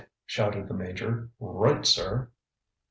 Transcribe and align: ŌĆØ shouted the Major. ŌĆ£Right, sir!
ŌĆØ 0.03 0.07
shouted 0.25 0.67
the 0.67 0.73
Major. 0.73 1.29
ŌĆ£Right, 1.39 1.85
sir! 1.85 2.31